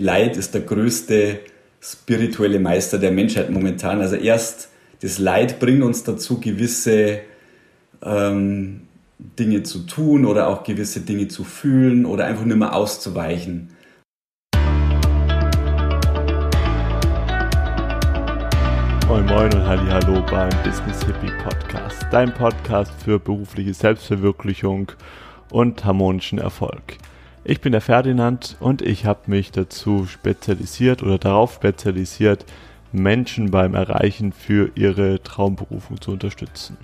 [0.00, 1.40] Leid ist der größte
[1.80, 4.00] spirituelle Meister der Menschheit momentan.
[4.00, 4.68] Also erst
[5.00, 7.22] das Leid bringt uns dazu, gewisse
[8.02, 8.82] ähm,
[9.18, 13.70] Dinge zu tun oder auch gewisse Dinge zu fühlen oder einfach nur mehr auszuweichen.
[19.08, 24.92] Moin Moin und Halli Hallo beim Business Hippie Podcast, dein Podcast für berufliche Selbstverwirklichung
[25.50, 26.98] und harmonischen Erfolg.
[27.50, 32.44] Ich bin der Ferdinand und ich habe mich dazu spezialisiert oder darauf spezialisiert,
[32.92, 36.76] Menschen beim Erreichen für ihre Traumberufung zu unterstützen.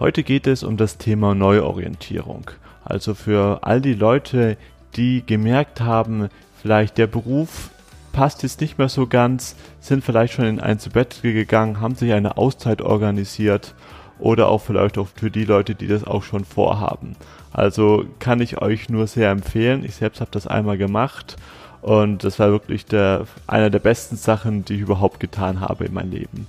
[0.00, 2.50] Heute geht es um das Thema Neuorientierung.
[2.86, 4.56] Also für all die Leute,
[4.94, 6.30] die gemerkt haben,
[6.62, 7.68] vielleicht der Beruf
[8.12, 11.96] passt jetzt nicht mehr so ganz, sind vielleicht schon in ein zu Bett gegangen, haben
[11.96, 13.74] sich eine Auszeit organisiert
[14.18, 17.16] oder auch vielleicht auch für die Leute, die das auch schon vorhaben.
[17.56, 19.82] Also kann ich euch nur sehr empfehlen.
[19.82, 21.36] Ich selbst habe das einmal gemacht
[21.80, 25.94] und das war wirklich der, einer der besten Sachen, die ich überhaupt getan habe in
[25.94, 26.46] meinem Leben.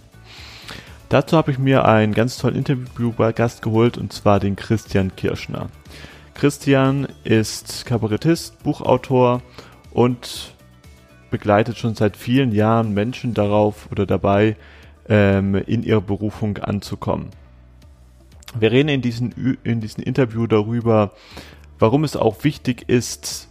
[1.08, 5.70] Dazu habe ich mir einen ganz tollen Interviewgast geholt und zwar den Christian Kirschner.
[6.34, 9.42] Christian ist Kabarettist, Buchautor
[9.92, 10.56] und
[11.32, 14.58] begleitet schon seit vielen Jahren Menschen darauf oder dabei,
[15.08, 17.30] ähm, in ihre Berufung anzukommen.
[18.60, 21.14] Wir reden in diesem, in diesem Interview darüber,
[21.80, 23.50] warum es auch wichtig ist,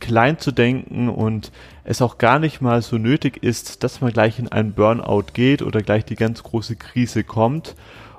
[0.00, 1.50] klein zu denken und
[1.84, 5.62] es auch gar nicht mal so nötig ist, dass man gleich in einen Burnout geht
[5.62, 7.74] oder gleich die ganz große Krise kommt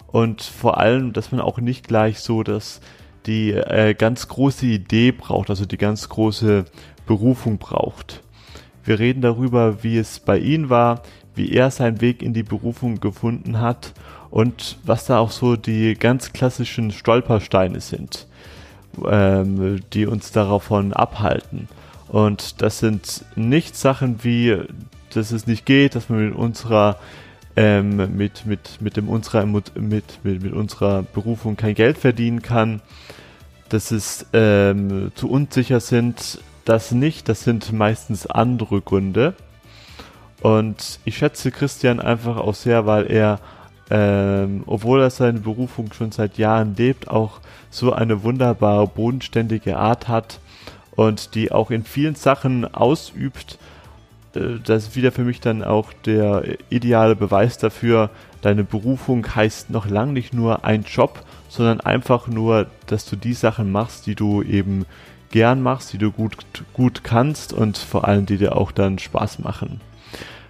[0.07, 2.81] und vor allem, dass man auch nicht gleich so dass
[3.25, 6.65] die äh, ganz große Idee braucht, also die ganz große
[7.05, 8.21] Berufung braucht.
[8.83, 11.03] Wir reden darüber, wie es bei ihm war,
[11.35, 13.93] wie er seinen Weg in die Berufung gefunden hat
[14.31, 18.27] und was da auch so die ganz klassischen Stolpersteine sind,
[19.05, 21.67] ähm, die uns davon abhalten.
[22.07, 24.57] Und das sind nicht Sachen wie,
[25.13, 26.97] dass es nicht geht, dass man mit unserer
[27.55, 32.81] ähm, mit, mit, mit, dem unserer, mit, mit, mit unserer Berufung kein Geld verdienen kann,
[33.67, 39.33] dass es ähm, zu unsicher sind, das nicht, das sind meistens andere Gründe.
[40.41, 43.39] Und ich schätze Christian einfach auch sehr, weil er
[43.89, 47.39] ähm, obwohl er seine Berufung schon seit Jahren lebt, auch
[47.69, 50.39] so eine wunderbare, bodenständige Art hat
[50.95, 53.57] und die auch in vielen Sachen ausübt.
[54.35, 58.09] Äh, das ist wieder für mich dann auch der ideale Beweis dafür,
[58.41, 63.33] deine Berufung heißt noch lang nicht nur ein Job, sondern einfach nur, dass du die
[63.33, 64.85] Sachen machst, die du eben
[65.31, 66.37] gern machst, die du gut,
[66.73, 69.81] gut kannst und vor allem die dir auch dann Spaß machen.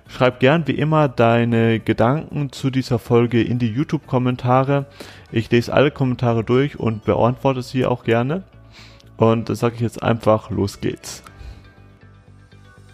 [0.10, 4.88] Schreib gern wie immer deine Gedanken zu dieser Folge in die YouTube-Kommentare.
[5.32, 8.44] Ich lese alle Kommentare durch und beantworte sie auch gerne.
[9.18, 11.24] Und da sage ich jetzt einfach, los geht's.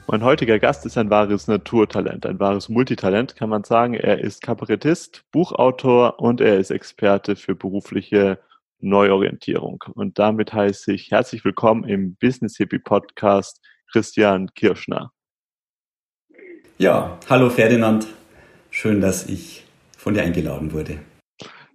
[0.08, 3.96] Mein heutiger Gast ist ein wahres Naturtalent, ein wahres Multitalent, kann man sagen.
[3.96, 8.40] Er ist Kabarettist, Buchautor und er ist Experte für berufliche
[8.82, 9.84] Neuorientierung.
[9.96, 13.62] Und damit heiße ich herzlich willkommen im Business Hippie Podcast
[13.92, 15.15] Christian Kirschner.
[16.78, 18.06] Ja, hallo Ferdinand.
[18.70, 19.64] Schön, dass ich
[19.98, 21.00] von dir eingeladen wurde.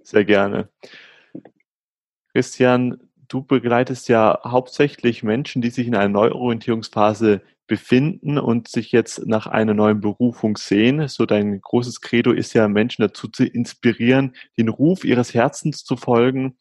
[0.03, 0.69] Sehr gerne.
[2.35, 9.27] Christian, du begleitest ja hauptsächlich Menschen, die sich in einer Neuorientierungsphase befinden und sich jetzt
[9.27, 11.09] nach einer neuen Berufung sehen.
[11.09, 15.97] So dein großes Credo ist ja, Menschen dazu zu inspirieren, den Ruf ihres Herzens zu
[15.97, 16.59] folgen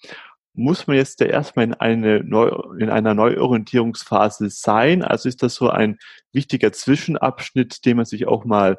[0.59, 5.03] muss man jetzt erstmal in, eine Neu in einer Neuorientierungsphase sein?
[5.03, 5.97] Also ist das so ein
[6.33, 8.77] wichtiger Zwischenabschnitt, den man sich auch mal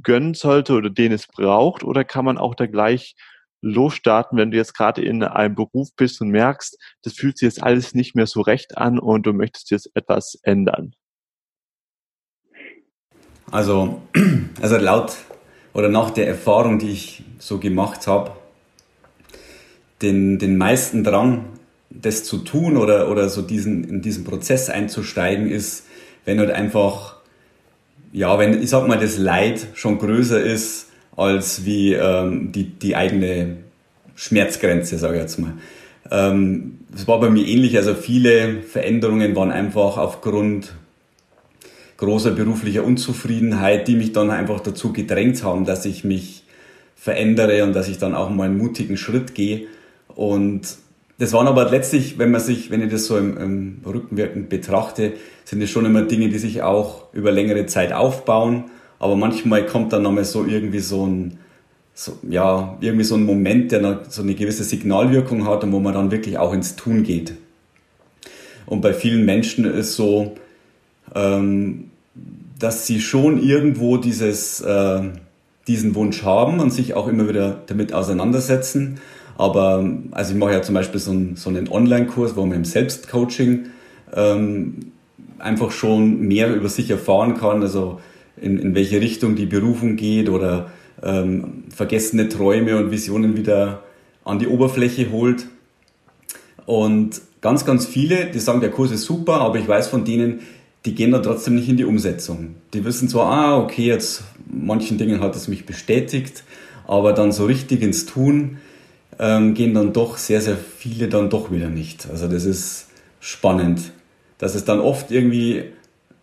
[0.00, 1.82] gönnen sollte oder den es braucht?
[1.82, 3.16] Oder kann man auch da gleich
[3.60, 7.62] losstarten, wenn du jetzt gerade in einem Beruf bist und merkst, das fühlt sich jetzt
[7.62, 10.94] alles nicht mehr so recht an und du möchtest jetzt etwas ändern?
[13.50, 14.00] Also,
[14.62, 15.16] also laut
[15.72, 18.32] oder nach der Erfahrung, die ich so gemacht habe,
[20.02, 21.46] den, den meisten Drang,
[21.90, 25.84] das zu tun oder, oder so diesen, in diesen Prozess einzusteigen, ist,
[26.24, 27.16] wenn halt einfach,
[28.12, 32.96] ja, wenn, ich sag mal, das Leid schon größer ist als wie ähm, die, die
[32.96, 33.58] eigene
[34.14, 35.54] Schmerzgrenze, sage ich jetzt mal.
[36.10, 40.74] Ähm, das war bei mir ähnlich, also viele Veränderungen waren einfach aufgrund
[41.96, 46.44] großer beruflicher Unzufriedenheit, die mich dann einfach dazu gedrängt haben, dass ich mich
[46.94, 49.66] verändere und dass ich dann auch mal einen mutigen Schritt gehe.
[50.16, 50.62] Und
[51.18, 55.12] das waren aber letztlich, wenn man sich, wenn ich das so im, im Rückenwirken betrachte,
[55.44, 58.64] sind es schon immer Dinge, die sich auch über längere Zeit aufbauen.
[58.98, 61.38] Aber manchmal kommt dann nochmal so irgendwie so ein,
[61.94, 65.94] so, ja, irgendwie so ein Moment, der so eine gewisse Signalwirkung hat und wo man
[65.94, 67.34] dann wirklich auch ins Tun geht.
[68.66, 70.34] Und bei vielen Menschen ist so,
[71.14, 71.90] ähm,
[72.58, 75.02] dass sie schon irgendwo dieses, äh,
[75.68, 78.98] diesen Wunsch haben und sich auch immer wieder damit auseinandersetzen.
[79.38, 82.64] Aber also ich mache ja zum Beispiel so, ein, so einen Online-Kurs, wo man im
[82.64, 83.66] Selbstcoaching
[84.14, 84.92] ähm,
[85.38, 88.00] einfach schon mehr über sich erfahren kann, also
[88.40, 90.70] in, in welche Richtung die Berufung geht oder
[91.02, 93.82] ähm, vergessene Träume und Visionen wieder
[94.24, 95.46] an die Oberfläche holt.
[96.64, 100.40] Und ganz, ganz viele, die sagen, der Kurs ist super, aber ich weiß von denen,
[100.84, 102.56] die gehen dann trotzdem nicht in die Umsetzung.
[102.72, 106.44] Die wissen zwar, ah, okay, jetzt manchen Dingen hat es mich bestätigt,
[106.86, 108.58] aber dann so richtig ins Tun
[109.18, 112.08] ähm, gehen dann doch sehr, sehr viele dann doch wieder nicht.
[112.10, 112.88] Also das ist
[113.20, 113.92] spannend,
[114.38, 115.64] dass es dann oft irgendwie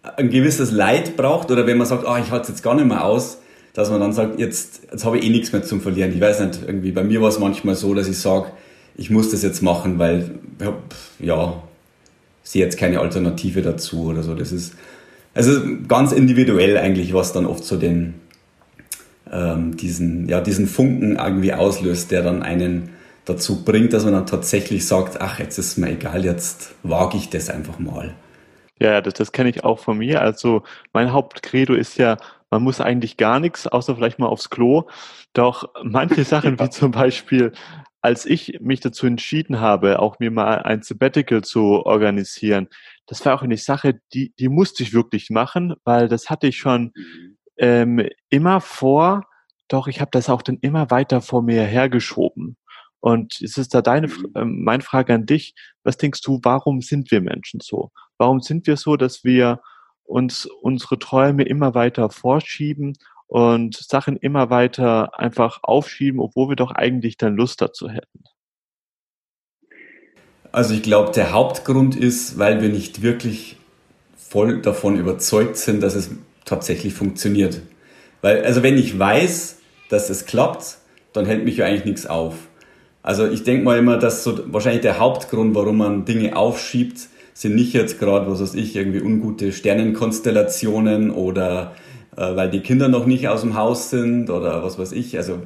[0.04, 2.88] ein gewisses Leid braucht oder wenn man sagt, ah, ich halte es jetzt gar nicht
[2.88, 3.40] mehr aus,
[3.74, 6.13] dass man dann sagt, jetzt, jetzt habe ich eh nichts mehr zum Verlieren.
[6.13, 8.51] Ich weiß nicht, irgendwie bei mir war es manchmal so, dass ich sage,
[8.95, 10.31] ich muss das jetzt machen, weil,
[11.19, 11.63] ja,
[12.44, 14.36] sehe jetzt keine Alternative dazu oder so.
[14.36, 14.75] Das ist
[15.34, 18.16] also ganz individuell eigentlich, was dann oft so den
[19.33, 22.89] ähm, diesen ja diesen Funken irgendwie auslöst, der dann einen
[23.25, 27.30] dazu bringt, dass man dann tatsächlich sagt, ach jetzt ist mir egal, jetzt wage ich
[27.30, 28.13] das einfach mal.
[28.80, 30.21] Ja, das, das kenne ich auch von mir.
[30.21, 32.18] Also mein Hauptcredo ist ja,
[32.50, 34.83] man muss eigentlich gar nichts, außer vielleicht mal aufs Klo.
[35.33, 37.53] Doch manche Sachen wie zum Beispiel
[38.03, 42.68] als ich mich dazu entschieden habe, auch mir mal ein Sabbatical zu organisieren,
[43.06, 46.57] das war auch eine Sache, die, die musste ich wirklich machen, weil das hatte ich
[46.57, 47.32] schon mhm.
[47.57, 49.25] Ähm, immer vor,
[49.67, 52.57] doch ich habe das auch dann immer weiter vor mir hergeschoben.
[53.00, 57.11] Und es ist da deine, äh, meine Frage an dich, was denkst du, warum sind
[57.11, 57.91] wir Menschen so?
[58.17, 59.61] Warum sind wir so, dass wir
[60.03, 62.94] uns unsere Träume immer weiter vorschieben
[63.27, 68.23] und Sachen immer weiter einfach aufschieben, obwohl wir doch eigentlich dann Lust dazu hätten?
[70.51, 73.57] Also ich glaube, der Hauptgrund ist, weil wir nicht wirklich
[74.15, 76.11] voll davon überzeugt sind, dass es
[76.45, 77.62] tatsächlich funktioniert.
[78.22, 79.57] Weil, also wenn ich weiß,
[79.90, 80.78] dass es klappt,
[81.13, 82.36] dann hält mich ja eigentlich nichts auf.
[83.01, 87.56] Also ich denke mal immer, dass so wahrscheinlich der Hauptgrund, warum man Dinge aufschiebt, sind
[87.56, 91.74] nicht jetzt gerade, was weiß ich, irgendwie ungute Sternenkonstellationen oder
[92.16, 95.18] äh, weil die Kinder noch nicht aus dem Haus sind oder was weiß ich.
[95.18, 95.40] Also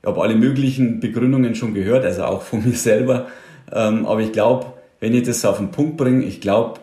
[0.00, 3.26] ich habe alle möglichen Begründungen schon gehört, also auch von mir selber.
[3.72, 4.66] Ähm, aber ich glaube,
[5.00, 6.80] wenn ich das auf den Punkt bringe, ich glaube,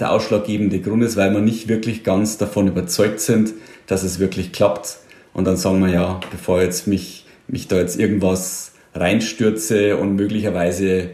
[0.00, 3.54] der ausschlaggebende Grund ist, weil wir nicht wirklich ganz davon überzeugt sind,
[3.86, 4.98] dass es wirklich klappt.
[5.32, 11.10] Und dann sagen wir ja, bevor jetzt mich, mich da jetzt irgendwas reinstürze und möglicherweise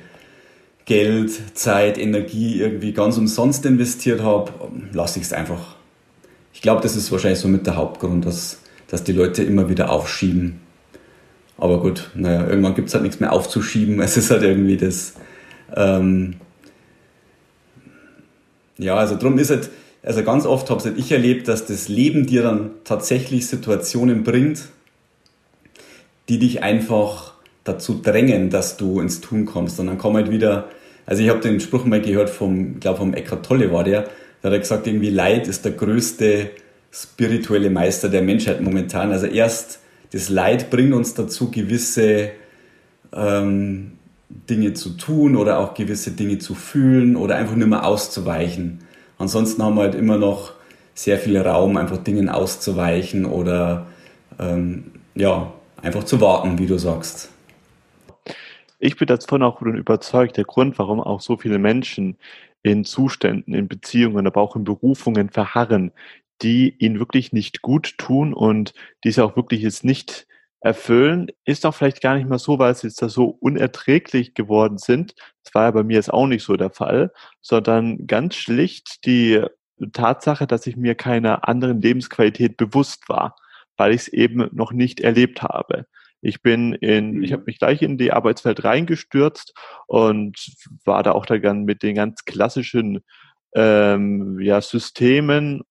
[0.85, 4.53] Geld, Zeit, Energie irgendwie ganz umsonst investiert habe,
[4.93, 5.77] lasse ich es einfach
[6.53, 9.91] ich glaube, das ist wahrscheinlich so mit der Hauptgrund, dass, dass die Leute immer wieder
[9.91, 10.61] aufschieben.
[11.59, 14.01] Aber gut, naja, irgendwann gibt es halt nichts mehr aufzuschieben.
[14.03, 15.15] Es ist halt irgendwie das.
[15.75, 16.35] Ähm,
[18.79, 19.71] ja, also drum ist halt,
[20.03, 24.65] also ganz oft habe halt ich erlebt, dass das Leben dir dann tatsächlich Situationen bringt,
[26.29, 27.35] die dich einfach
[27.65, 29.79] dazu drängen, dass du ins Tun kommst.
[29.79, 30.69] Und dann kommt halt wieder,
[31.07, 34.09] also ich habe den Spruch mal gehört vom, glaube vom Eckhart Tolle war der,
[34.41, 36.51] da hat er gesagt, irgendwie Leid ist der größte
[36.91, 39.13] spirituelle Meister der Menschheit momentan.
[39.13, 39.79] Also erst
[40.13, 42.31] das Leid bringt uns dazu, gewisse
[43.15, 43.93] ähm,
[44.49, 48.81] Dinge zu tun oder auch gewisse Dinge zu fühlen oder einfach nicht mehr auszuweichen.
[49.19, 50.53] Ansonsten haben wir halt immer noch
[50.95, 53.87] sehr viel Raum, einfach Dingen auszuweichen oder
[54.39, 57.31] ähm, ja, einfach zu warten, wie du sagst.
[58.79, 62.17] Ich bin davon auch überzeugt, der Grund, warum auch so viele Menschen
[62.63, 65.93] in Zuständen, in Beziehungen, aber auch in Berufungen verharren,
[66.43, 68.75] die ihnen wirklich nicht gut tun und
[69.05, 70.27] die sie auch wirklich jetzt nicht
[70.63, 74.79] erfüllen, ist auch vielleicht gar nicht mal so, weil sie jetzt da so unerträglich geworden
[74.79, 75.15] sind.
[75.45, 79.45] Das war ja bei mir jetzt auch nicht so der Fall, sondern ganz schlicht die
[79.93, 83.35] Tatsache, dass ich mir keiner anderen Lebensqualität bewusst war,
[83.77, 85.87] weil ich es eben noch nicht erlebt habe.
[86.21, 87.35] Ich bin in, ich mhm.
[87.35, 89.55] habe mich gleich in die Arbeitswelt reingestürzt
[89.89, 90.39] und
[90.85, 93.01] war da auch dann mit den ganz klassischen
[93.55, 95.63] ähm, ja, Systemen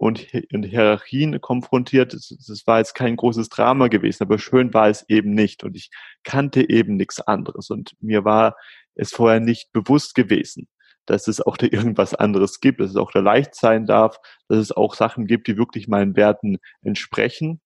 [0.00, 2.14] und, und Hierarchien konfrontiert.
[2.14, 5.62] Das, war jetzt kein großes Drama gewesen, aber schön war es eben nicht.
[5.62, 5.90] Und ich
[6.24, 7.68] kannte eben nichts anderes.
[7.68, 8.56] Und mir war
[8.94, 10.68] es vorher nicht bewusst gewesen,
[11.04, 14.16] dass es auch da irgendwas anderes gibt, dass es auch da leicht sein darf,
[14.48, 17.60] dass es auch Sachen gibt, die wirklich meinen Werten entsprechen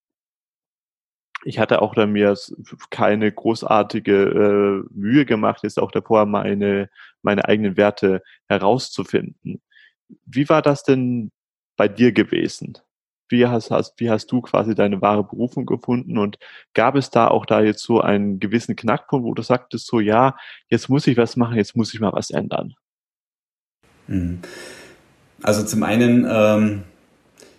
[1.47, 2.35] ich hatte auch da mir
[2.89, 6.89] keine großartige äh, Mühe gemacht, jetzt auch davor meine,
[7.21, 9.61] meine eigenen Werte herauszufinden.
[10.25, 11.33] Wie war das denn
[11.77, 12.79] bei dir gewesen?
[13.29, 16.39] Wie hast, hast, wie hast du quasi deine wahre Berufung gefunden und
[16.75, 20.37] gab es da auch da jetzt so einen gewissen Knackpunkt, wo du sagtest so, ja,
[20.69, 22.75] jetzt muss ich was machen, jetzt muss ich mal was ändern?
[24.07, 24.41] Mhm.
[25.43, 26.83] Also zum einen ähm,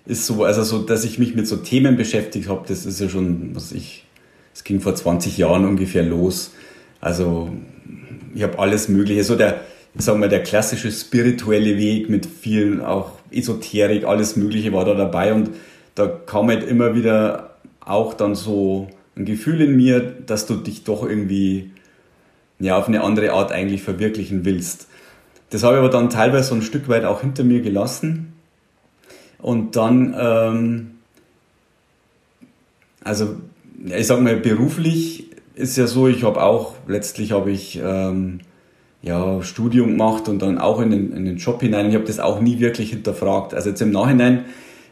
[0.05, 3.10] ist so, also so, dass ich mich mit so Themen beschäftigt habe, das ist ja
[3.10, 4.05] schon, was ich,
[4.53, 6.53] es ging vor 20 Jahren ungefähr los.
[7.01, 7.51] Also
[8.34, 9.62] ich habe alles Mögliche, so der,
[9.95, 15.34] sagen wir, der klassische spirituelle Weg mit vielen auch Esoterik, alles Mögliche war da dabei
[15.34, 15.51] und
[15.96, 20.84] da kam halt immer wieder auch dann so ein Gefühl in mir, dass du dich
[20.84, 21.72] doch irgendwie
[22.60, 24.88] ja, auf eine andere Art eigentlich verwirklichen willst.
[25.50, 28.34] Das habe ich aber dann teilweise so ein Stück weit auch hinter mir gelassen.
[29.39, 30.91] Und dann, ähm,
[33.03, 33.36] also
[33.86, 38.39] ich sage mal, beruflich ist ja so, ich habe auch, letztlich habe ich ähm,
[39.05, 41.88] ja, Studium gemacht und dann auch in den, in den Job hinein.
[41.89, 43.53] Ich habe das auch nie wirklich hinterfragt.
[43.53, 44.45] Also jetzt im Nachhinein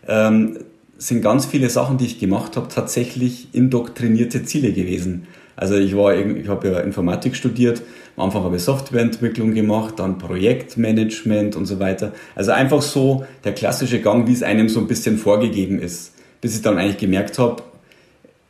[0.08, 0.60] ähm,
[1.00, 5.28] sind ganz viele Sachen, die ich gemacht habe, tatsächlich indoktrinierte Ziele gewesen.
[5.56, 7.82] Also ich war, ich habe ja Informatik studiert,
[8.16, 12.12] am Anfang habe ich Softwareentwicklung gemacht, dann Projektmanagement und so weiter.
[12.36, 16.14] Also einfach so der klassische Gang, wie es einem so ein bisschen vorgegeben ist.
[16.40, 17.64] Bis ich dann eigentlich gemerkt habe,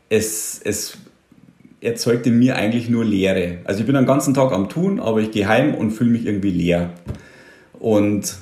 [0.10, 0.98] es, es
[1.84, 3.58] erzeugt in mir eigentlich nur Leere.
[3.66, 6.26] Also ich bin den ganzen Tag am Tun, aber ich gehe heim und fühle mich
[6.26, 6.92] irgendwie leer.
[7.80, 8.38] Und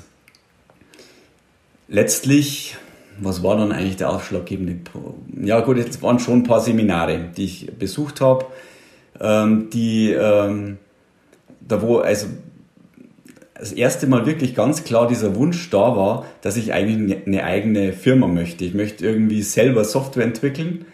[1.88, 2.76] letztlich,
[3.20, 5.18] was war dann eigentlich der ausschlaggebende Punkt?
[5.44, 8.46] Ja gut, es waren schon ein paar Seminare, die ich besucht habe,
[9.20, 10.78] ähm, die, ähm,
[11.60, 12.28] da wo, also
[13.58, 17.92] das erste Mal wirklich ganz klar dieser Wunsch da war, dass ich eigentlich eine eigene
[17.92, 18.64] Firma möchte.
[18.64, 20.84] Ich möchte irgendwie selber Software entwickeln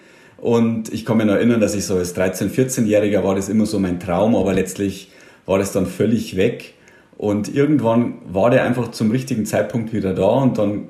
[0.40, 3.66] und ich kann mich noch erinnern, dass ich so als 13-, 14-Jähriger war das immer
[3.66, 5.10] so mein Traum, aber letztlich
[5.46, 6.74] war das dann völlig weg.
[7.16, 10.88] Und irgendwann war der einfach zum richtigen Zeitpunkt wieder da und dann,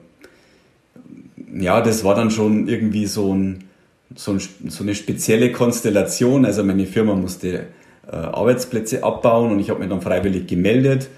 [1.54, 3.64] ja, das war dann schon irgendwie so, ein,
[4.14, 6.44] so, ein, so eine spezielle Konstellation.
[6.44, 7.68] Also meine Firma musste
[8.06, 11.08] äh, Arbeitsplätze abbauen und ich habe mich dann freiwillig gemeldet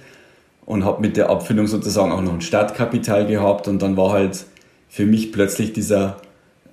[0.66, 4.44] und habe mit der Abfindung sozusagen auch noch ein Startkapital gehabt und dann war halt
[4.88, 6.20] für mich plötzlich dieser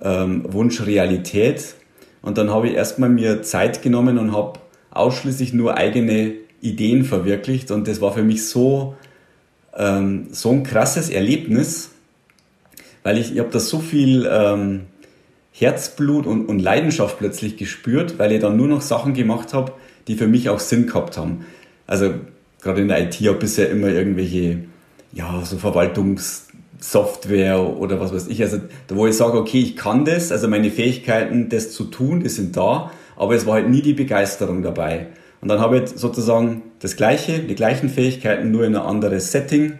[0.02, 1.74] ähm, Wunsch Realität.
[2.22, 4.58] Und dann habe ich erstmal mir Zeit genommen und habe
[4.90, 7.70] ausschließlich nur eigene Ideen verwirklicht.
[7.70, 8.96] Und das war für mich so,
[9.76, 11.90] ähm, so ein krasses Erlebnis,
[13.02, 14.82] weil ich, ich habe da so viel ähm,
[15.52, 19.72] Herzblut und, und Leidenschaft plötzlich gespürt, weil ich dann nur noch Sachen gemacht habe,
[20.08, 21.44] die für mich auch Sinn gehabt haben.
[21.86, 22.14] Also
[22.60, 24.64] gerade in der IT habe ich bisher immer irgendwelche
[25.12, 26.47] ja, so Verwaltungs-
[26.80, 28.42] Software oder was weiß ich.
[28.42, 28.58] Also
[28.88, 32.56] wo ich sage, okay, ich kann das, also meine Fähigkeiten, das zu tun, die sind
[32.56, 35.08] da, aber es war halt nie die Begeisterung dabei.
[35.40, 39.78] Und dann habe ich sozusagen das Gleiche, die gleichen Fähigkeiten, nur in ein anderes Setting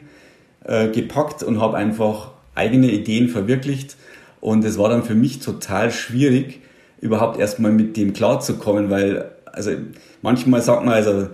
[0.65, 3.97] äh, gepackt und habe einfach eigene Ideen verwirklicht.
[4.41, 6.61] Und es war dann für mich total schwierig,
[7.01, 9.71] überhaupt erstmal mit dem klarzukommen, weil, also
[10.23, 11.29] manchmal sagt man, also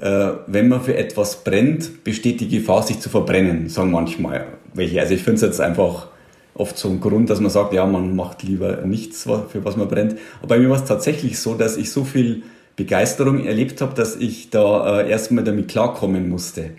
[0.00, 5.00] äh, wenn man für etwas brennt, besteht die Gefahr, sich zu verbrennen, sagen manchmal welche.
[5.00, 6.08] Also ich finde es jetzt einfach
[6.54, 9.88] oft so ein Grund, dass man sagt, ja, man macht lieber nichts, für was man
[9.88, 10.16] brennt.
[10.38, 12.42] Aber bei mir war es tatsächlich so, dass ich so viel
[12.76, 16.70] Begeisterung erlebt habe, dass ich da äh, erstmal damit klarkommen musste.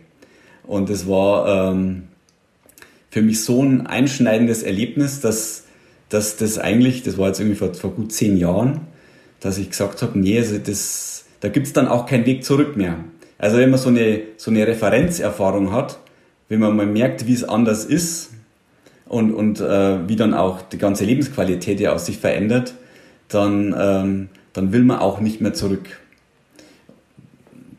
[0.64, 2.04] Und es war ähm,
[3.10, 5.66] für mich so ein einschneidendes Erlebnis, dass,
[6.10, 8.82] dass das eigentlich, das war jetzt irgendwie vor, vor gut zehn Jahren,
[9.40, 13.04] dass ich gesagt habe, nee, also das, da gibt's dann auch keinen Weg zurück mehr.
[13.38, 16.00] Also wenn man so eine, so eine Referenzerfahrung hat,
[16.52, 18.32] wenn man mal merkt, wie es anders ist
[19.08, 22.74] und, und äh, wie dann auch die ganze Lebensqualität ja aus sich verändert,
[23.30, 26.02] dann, ähm, dann will man auch nicht mehr zurück.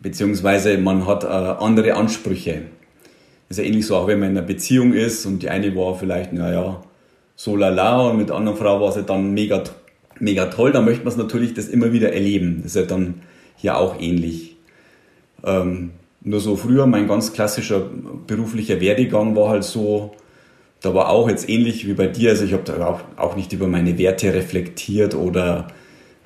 [0.00, 2.62] Beziehungsweise man hat äh, andere Ansprüche.
[3.50, 5.94] Ist ja ähnlich so, auch wenn man in einer Beziehung ist und die eine war
[5.94, 6.80] vielleicht, naja,
[7.36, 9.64] so lala und mit der anderen Frau war sie dann mega,
[10.18, 12.62] mega toll, dann möchte man es natürlich das immer wieder erleben.
[12.62, 13.20] Das ist ja dann
[13.54, 14.56] hier auch ähnlich.
[15.44, 15.90] Ähm,
[16.24, 17.82] nur so früher, mein ganz klassischer
[18.26, 20.12] beruflicher Werdegang war halt so,
[20.80, 23.52] da war auch jetzt ähnlich wie bei dir, also ich habe da auch, auch nicht
[23.52, 25.68] über meine Werte reflektiert oder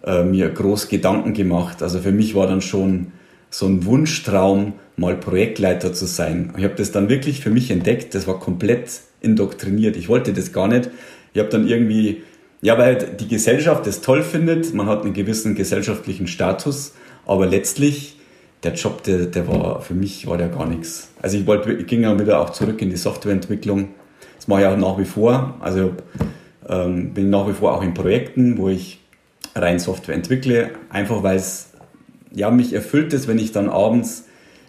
[0.05, 1.83] äh, mir groß Gedanken gemacht.
[1.83, 3.13] Also für mich war dann schon
[3.51, 6.55] so ein Wunschtraum, mal Projektleiter zu sein.
[6.57, 9.97] Ich habe das dann wirklich für mich entdeckt, das war komplett indoktriniert.
[9.97, 10.91] Ich wollte das gar nicht.
[11.35, 12.23] Ich habe dann irgendwie,
[12.63, 16.95] ja, weil die Gesellschaft das toll findet, man hat einen gewissen gesellschaftlichen Status,
[17.27, 18.16] aber letztlich
[18.63, 21.11] der Job, der, der war für mich war der gar nichts.
[21.23, 23.91] Also ich wollte, ich ging ja wieder auch zurück in die Softwareentwicklung.
[24.37, 25.57] Das mache ich auch nach wie vor.
[25.61, 25.93] Also
[26.69, 29.01] ähm, bin nach wie vor auch in Projekten, wo ich
[29.55, 31.71] rein Software entwickle, einfach weil es
[32.33, 34.25] ja mich erfüllt ist, wenn ich dann abends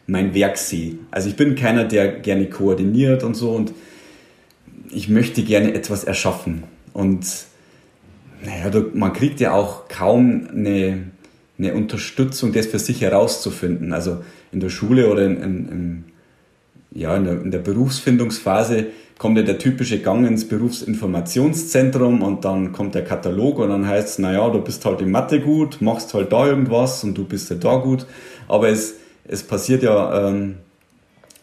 [0.06, 0.98] mein Werk sehe.
[1.12, 3.74] Also ich bin keiner, der gerne koordiniert und so und
[4.90, 6.64] ich möchte gerne etwas erschaffen.
[6.94, 7.28] Und
[8.44, 11.12] naja, man kriegt ja auch kaum eine
[11.58, 13.94] eine Unterstützung, das für sich herauszufinden.
[13.94, 16.04] Also in der Schule oder in, in,
[16.92, 18.88] ja, in der, in der Berufsfindungsphase
[19.18, 24.08] kommt ja der typische Gang ins Berufsinformationszentrum und dann kommt der Katalog und dann heißt
[24.08, 27.50] es, naja, du bist halt in Mathe gut, machst halt da irgendwas und du bist
[27.50, 28.06] ja da gut.
[28.48, 28.96] Aber es,
[29.28, 30.58] es passiert ja ähm,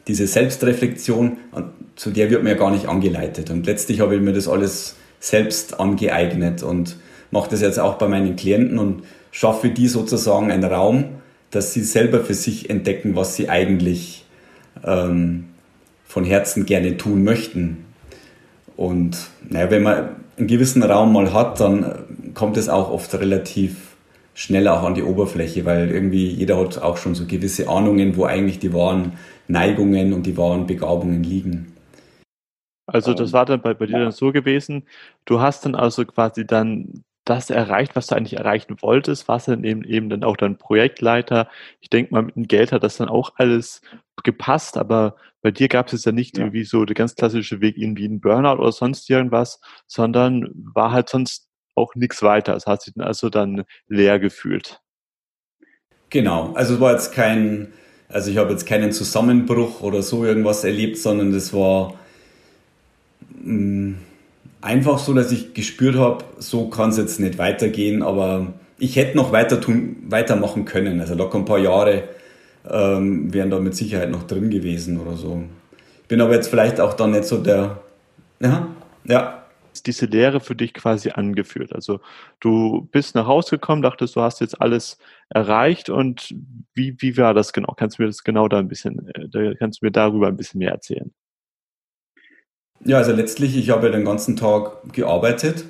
[0.06, 1.38] diese Selbstreflexion,
[1.96, 3.50] zu der wird mir ja gar nicht angeleitet.
[3.50, 6.96] Und letztlich habe ich mir das alles selbst angeeignet und
[7.30, 9.02] mache das jetzt auch bei meinen Klienten und
[9.34, 11.06] schaffe die sozusagen einen Raum,
[11.50, 14.24] dass sie selber für sich entdecken, was sie eigentlich
[14.84, 15.46] ähm,
[16.04, 17.84] von Herzen gerne tun möchten.
[18.76, 23.96] Und naja, wenn man einen gewissen Raum mal hat, dann kommt es auch oft relativ
[24.34, 28.26] schnell auch an die Oberfläche, weil irgendwie jeder hat auch schon so gewisse Ahnungen, wo
[28.26, 29.14] eigentlich die wahren
[29.48, 31.72] Neigungen und die wahren Begabungen liegen.
[32.86, 34.84] Also das war dann bei, bei dir dann so gewesen,
[35.24, 39.64] du hast dann also quasi dann das erreicht, was du eigentlich erreichen wolltest, warst dann
[39.64, 41.48] eben, eben dann auch dann Projektleiter.
[41.80, 43.80] Ich denke mal, mit dem Geld hat das dann auch alles
[44.22, 46.44] gepasst, aber bei dir gab es jetzt ja nicht ja.
[46.44, 51.08] irgendwie so der ganz klassische Weg irgendwie ein Burnout oder sonst irgendwas, sondern war halt
[51.08, 52.54] sonst auch nichts weiter.
[52.54, 54.80] Es hat sich dann also dann leer gefühlt.
[56.10, 57.72] Genau, also es war jetzt kein,
[58.08, 61.98] also ich habe jetzt keinen Zusammenbruch oder so irgendwas erlebt, sondern das war
[63.42, 63.98] mh, mm,
[64.64, 69.16] einfach so, dass ich gespürt habe, so kann es jetzt nicht weitergehen, aber ich hätte
[69.16, 71.00] noch weiter tun, weitermachen können.
[71.00, 72.04] Also locker ein paar Jahre
[72.68, 75.44] ähm, wären da mit Sicherheit noch drin gewesen oder so.
[76.08, 77.80] Bin aber jetzt vielleicht auch dann nicht so der,
[78.40, 78.68] ja,
[79.04, 79.40] ja.
[79.86, 81.74] Diese Lehre für dich quasi angeführt.
[81.74, 82.00] Also
[82.40, 86.34] du bist nach Hause gekommen, dachtest, du hast jetzt alles erreicht und
[86.74, 87.74] wie, wie war das genau?
[87.76, 90.58] Kannst du mir das genau da ein bisschen, äh, kannst du mir darüber ein bisschen
[90.58, 91.12] mehr erzählen?
[92.80, 95.64] Ja, also letztlich, ich habe ja den ganzen Tag gearbeitet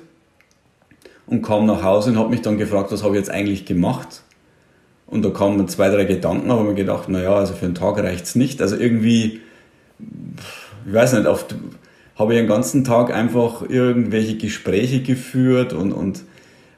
[1.27, 4.23] und kam nach Hause und habe mich dann gefragt, was habe ich jetzt eigentlich gemacht?
[5.07, 8.25] Und da kamen zwei, drei Gedanken, aber mir gedacht, naja, also für einen Tag reicht
[8.25, 8.61] es nicht.
[8.61, 9.41] Also irgendwie,
[10.85, 11.55] ich weiß nicht, oft
[12.17, 16.23] habe ich den ganzen Tag einfach irgendwelche Gespräche geführt und, und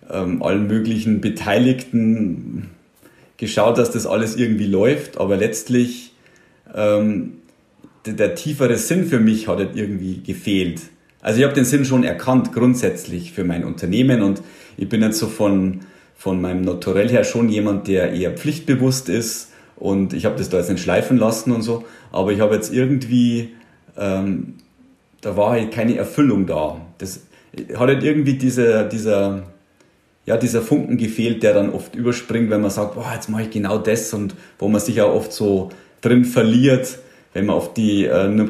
[0.09, 2.69] ähm, allen möglichen Beteiligten
[3.37, 6.13] geschaut, dass das alles irgendwie läuft, aber letztlich
[6.75, 7.33] ähm,
[8.13, 10.81] der, tiefere Sinn für mich hat irgendwie gefehlt.
[11.21, 14.41] Also ich habe den Sinn schon erkannt, grundsätzlich für mein Unternehmen und
[14.77, 15.81] ich bin jetzt so von,
[16.15, 20.57] von meinem Naturell her schon jemand, der eher pflichtbewusst ist und ich habe das da
[20.57, 23.55] jetzt nicht schleifen lassen und so, aber ich habe jetzt irgendwie,
[23.97, 24.55] ähm,
[25.21, 26.81] da war halt keine Erfüllung da.
[26.99, 27.21] Das
[27.73, 29.43] hat halt irgendwie dieser, dieser,
[30.25, 33.49] ja, dieser Funken gefehlt, der dann oft überspringt, wenn man sagt, boah, jetzt mache ich
[33.49, 35.69] genau das und wo man sich ja oft so
[36.01, 36.99] drin verliert
[37.37, 38.47] wenn man auf die, äh,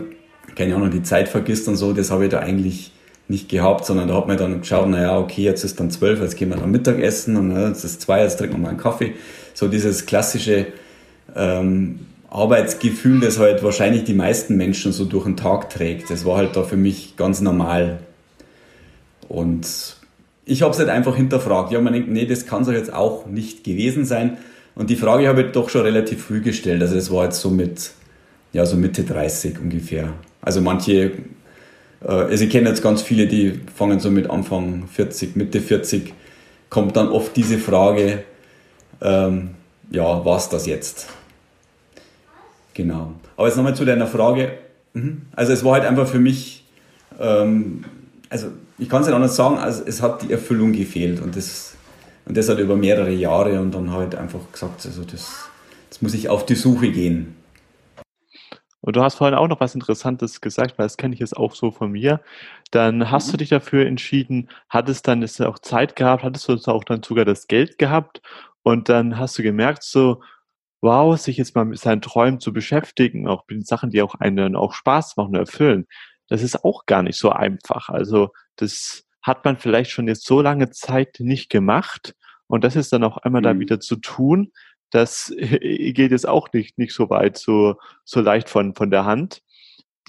[0.55, 2.93] keine Ahnung, die Zeit vergisst und so, das habe ich da eigentlich
[3.27, 6.37] nicht gehabt, sondern da hat man dann geschaut, naja, okay, jetzt ist dann zwölf, jetzt
[6.37, 9.15] gehen wir dann Mittagessen und äh, jetzt ist zwei, jetzt trinken wir mal einen Kaffee.
[9.53, 10.67] So dieses klassische
[11.35, 16.09] ähm, Arbeitsgefühl, das halt wahrscheinlich die meisten Menschen so durch den Tag trägt.
[16.09, 17.99] Das war halt da für mich ganz normal.
[19.27, 19.67] Und
[20.45, 21.73] ich habe es halt einfach hinterfragt.
[21.73, 24.37] Ja, man denkt, nee, das kann es jetzt auch nicht gewesen sein.
[24.75, 26.81] Und die Frage habe ich doch schon relativ früh gestellt.
[26.81, 27.91] Also das war jetzt so mit
[28.57, 30.13] ja, so Mitte 30 ungefähr.
[30.41, 31.11] Also manche,
[32.01, 36.11] äh, also ich kenne jetzt ganz viele, die fangen so mit Anfang 40, Mitte 40,
[36.71, 38.23] kommt dann oft diese Frage,
[38.99, 39.51] ähm,
[39.91, 41.07] ja, was das jetzt?
[42.73, 43.13] Genau.
[43.35, 44.53] Aber jetzt nochmal zu deiner Frage.
[44.93, 45.21] Mhm.
[45.35, 46.65] Also es war halt einfach für mich,
[47.19, 47.83] ähm,
[48.27, 48.47] also
[48.79, 51.75] ich kann es nicht anders sagen, also es hat die Erfüllung gefehlt und das,
[52.25, 55.47] und das hat über mehrere Jahre und dann halt einfach gesagt, also das,
[55.91, 57.36] das muss ich auf die Suche gehen.
[58.87, 61.53] Und du hast vorhin auch noch was Interessantes gesagt, weil das kenne ich jetzt auch
[61.53, 62.21] so von mir.
[62.71, 63.31] Dann hast mhm.
[63.31, 67.25] du dich dafür entschieden, hattest dann ist auch Zeit gehabt, hattest du auch dann sogar
[67.25, 68.21] das Geld gehabt
[68.63, 70.21] und dann hast du gemerkt so,
[70.79, 74.15] wow, sich jetzt mal mit seinen Träumen zu beschäftigen, auch mit den Sachen, die auch
[74.15, 75.85] einen auch Spaß machen und erfüllen,
[76.29, 77.89] das ist auch gar nicht so einfach.
[77.89, 82.15] Also das hat man vielleicht schon jetzt so lange Zeit nicht gemacht
[82.47, 83.45] und das ist dann auch einmal mhm.
[83.45, 84.53] da wieder zu tun,
[84.91, 89.41] das geht jetzt auch nicht, nicht so weit, so, so leicht von, von der Hand.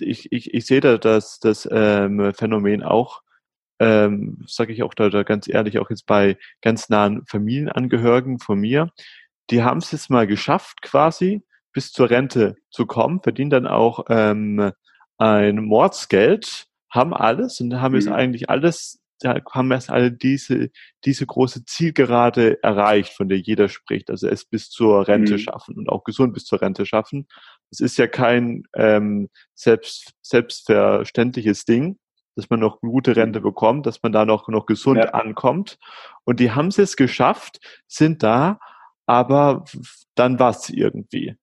[0.01, 3.23] Ich, ich, ich sehe da das, das ähm, Phänomen auch,
[3.81, 8.61] ähm, sage ich auch da, da ganz ehrlich, auch jetzt bei ganz nahen Familienangehörigen von
[8.61, 8.91] mir,
[9.51, 14.07] die haben es jetzt mal geschafft, quasi bis zur Rente zu kommen, verdienen dann auch
[14.09, 14.73] ähm,
[15.17, 18.01] ein Mordsgeld, haben alles und haben mhm.
[18.01, 20.71] jetzt eigentlich alles da haben erst alle diese,
[21.05, 24.11] diese große Zielgerade erreicht, von der jeder spricht.
[24.11, 25.39] Also es bis zur Rente mhm.
[25.39, 27.27] schaffen und auch gesund bis zur Rente schaffen.
[27.71, 31.99] Es ist ja kein ähm, selbst, selbstverständliches Ding,
[32.37, 35.11] dass man noch eine gute Rente bekommt, dass man da noch, noch gesund ja.
[35.11, 35.79] ankommt.
[36.25, 38.61] Und die haben es jetzt geschafft, sind da,
[39.07, 39.65] aber
[40.15, 41.37] dann war es irgendwie.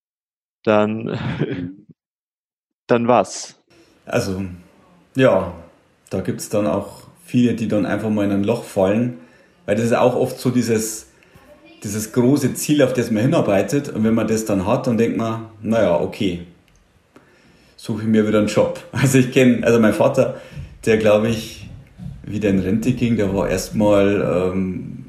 [0.64, 1.20] Dann
[2.88, 3.62] dann was?
[4.06, 4.46] Also,
[5.16, 5.54] ja,
[6.10, 9.18] da gibt es dann auch viele, die dann einfach mal in ein Loch fallen,
[9.66, 11.08] weil das ist auch oft so dieses,
[11.84, 13.90] dieses große Ziel, auf das man hinarbeitet.
[13.90, 16.42] Und wenn man das dann hat, dann denkt man, naja, okay,
[17.76, 18.80] suche ich mir wieder einen Job.
[18.92, 20.40] Also ich kenne, also mein Vater,
[20.86, 21.68] der glaube ich
[22.24, 25.06] wieder in Rente ging, der war erstmal ähm,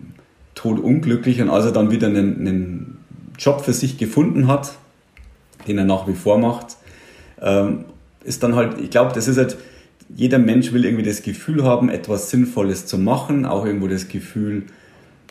[0.54, 2.98] todunglücklich und als er dann wieder einen, einen
[3.38, 4.72] Job für sich gefunden hat,
[5.66, 6.76] den er nach wie vor macht,
[7.40, 7.84] ähm,
[8.24, 9.56] ist dann halt, ich glaube, das ist halt,
[10.08, 14.64] jeder Mensch will irgendwie das Gefühl haben, etwas Sinnvolles zu machen, auch irgendwo das Gefühl,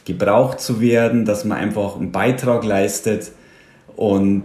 [0.05, 3.31] gebraucht zu werden, dass man einfach einen Beitrag leistet
[3.95, 4.43] und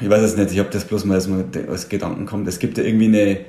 [0.00, 1.20] ich weiß es nicht, ich habe das bloß mal
[1.68, 2.48] als, Gedanken kommt.
[2.48, 3.40] Es gibt ja irgendwie eine,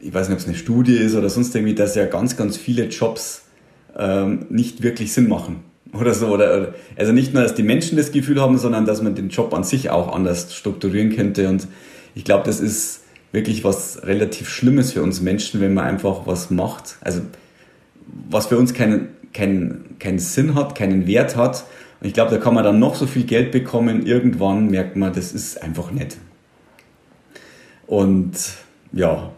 [0.00, 2.56] ich weiß nicht, ob es eine Studie ist oder sonst irgendwie, dass ja ganz, ganz
[2.56, 3.42] viele Jobs
[3.96, 5.60] ähm, nicht wirklich Sinn machen
[5.92, 6.28] oder so.
[6.28, 9.54] Oder, also nicht nur, dass die Menschen das Gefühl haben, sondern dass man den Job
[9.54, 11.48] an sich auch anders strukturieren könnte.
[11.48, 11.68] Und
[12.14, 13.03] ich glaube, das ist
[13.34, 16.96] wirklich was relativ Schlimmes für uns Menschen, wenn man einfach was macht.
[17.00, 17.20] Also
[18.30, 21.64] was für uns keinen, keinen, keinen Sinn hat, keinen Wert hat.
[22.00, 24.06] Und ich glaube, da kann man dann noch so viel Geld bekommen.
[24.06, 26.16] Irgendwann merkt man, das ist einfach nett.
[27.86, 28.32] Und
[28.92, 29.32] ja,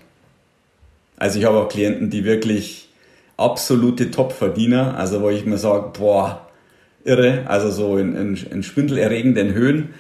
[1.17, 2.91] also ich habe auch Klienten, die wirklich
[3.37, 6.47] absolute Top-Verdiener, also wo ich mir sage, boah,
[7.05, 9.95] irre, also so in, in, in schwindelerregenden Höhen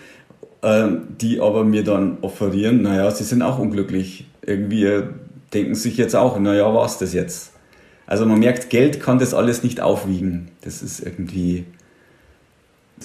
[0.63, 4.27] die aber mir dann offerieren, naja, sie sind auch unglücklich.
[4.43, 5.03] Irgendwie
[5.53, 7.53] denken sich jetzt auch, naja, war es das jetzt?
[8.07, 10.51] Also man merkt, Geld kann das alles nicht aufwiegen.
[10.63, 11.67] Das ist irgendwie.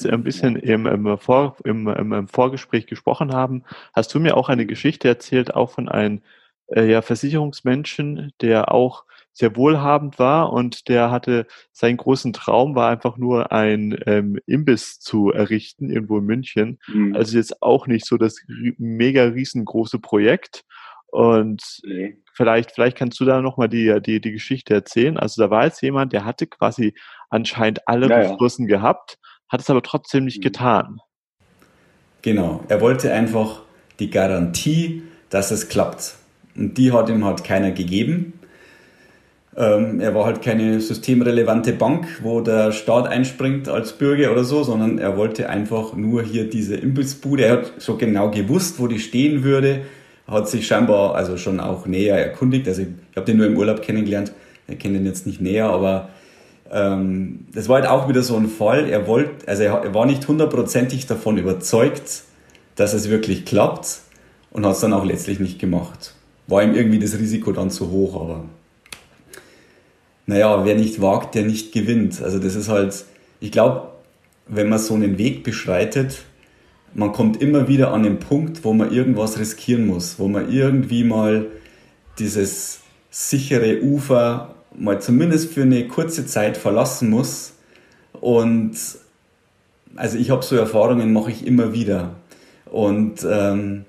[0.09, 4.65] Ein bisschen im, im, Vor, im, im Vorgespräch gesprochen haben, hast du mir auch eine
[4.65, 6.21] Geschichte erzählt, auch von einem
[6.67, 12.89] äh, ja, Versicherungsmenschen, der auch sehr wohlhabend war und der hatte seinen großen Traum war
[12.89, 16.79] einfach nur ein ähm, Imbiss zu errichten irgendwo in München.
[16.87, 17.15] Mhm.
[17.15, 18.35] Also jetzt auch nicht so das
[18.77, 20.63] mega riesengroße Projekt.
[21.07, 22.17] Und nee.
[22.33, 25.17] vielleicht, vielleicht kannst du da nochmal die, die, die Geschichte erzählen.
[25.17, 26.93] Also da war jetzt jemand, der hatte quasi
[27.29, 29.17] anscheinend alle ja, Ressourcen gehabt,
[29.49, 30.43] hat es aber trotzdem nicht mhm.
[30.43, 30.99] getan.
[32.21, 33.63] Genau, er wollte einfach
[33.99, 36.15] die Garantie, dass es klappt.
[36.55, 38.33] Und die hat ihm halt keiner gegeben.
[39.55, 44.63] Ähm, er war halt keine systemrelevante Bank, wo der Staat einspringt als Bürger oder so,
[44.63, 47.43] sondern er wollte einfach nur hier diese Imbissbude.
[47.43, 49.81] Er hat so genau gewusst, wo die stehen würde,
[50.25, 52.67] hat sich scheinbar also schon auch näher erkundigt.
[52.67, 54.31] Also ich, ich habe den nur im Urlaub kennengelernt,
[54.69, 56.09] ich kenne den jetzt nicht näher, aber
[56.71, 58.89] ähm, das war halt auch wieder so ein Fall.
[58.89, 62.23] Er wollte, also er, er war nicht hundertprozentig davon überzeugt,
[62.77, 63.99] dass es wirklich klappt
[64.51, 66.15] und hat es dann auch letztlich nicht gemacht.
[66.47, 68.45] War ihm irgendwie das Risiko dann zu hoch, aber
[70.31, 72.21] naja, wer nicht wagt, der nicht gewinnt.
[72.21, 73.03] Also das ist halt,
[73.41, 73.89] ich glaube,
[74.47, 76.19] wenn man so einen Weg beschreitet,
[76.93, 81.03] man kommt immer wieder an den Punkt, wo man irgendwas riskieren muss, wo man irgendwie
[81.03, 81.47] mal
[82.17, 87.51] dieses sichere Ufer mal zumindest für eine kurze Zeit verlassen muss.
[88.13, 88.77] Und
[89.97, 92.15] also ich habe so Erfahrungen, mache ich immer wieder.
[92.67, 93.83] Und ähm,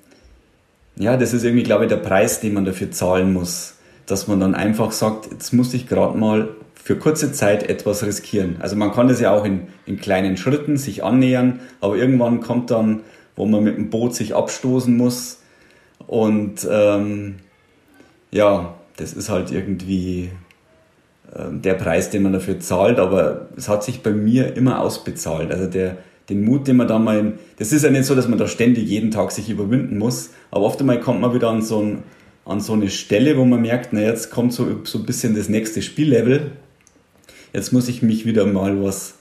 [0.96, 3.76] ja, das ist irgendwie, glaube ich, der Preis, den man dafür zahlen muss
[4.07, 8.57] dass man dann einfach sagt, jetzt muss ich gerade mal für kurze Zeit etwas riskieren.
[8.61, 12.71] Also man kann das ja auch in, in kleinen Schritten sich annähern, aber irgendwann kommt
[12.71, 13.03] dann,
[13.37, 15.43] wo man mit dem Boot sich abstoßen muss
[16.07, 17.37] und ähm,
[18.31, 20.31] ja, das ist halt irgendwie
[21.33, 25.51] äh, der Preis, den man dafür zahlt, aber es hat sich bei mir immer ausbezahlt.
[25.53, 28.38] Also der, den Mut, den man da mal, das ist ja nicht so, dass man
[28.38, 31.81] da ständig jeden Tag sich überwinden muss, aber oft einmal kommt man wieder an so
[31.81, 32.03] ein
[32.44, 35.48] an so eine Stelle, wo man merkt, na jetzt kommt so, so ein bisschen das
[35.48, 36.52] nächste Spiellevel.
[37.52, 39.14] Jetzt muss ich mich wieder mal was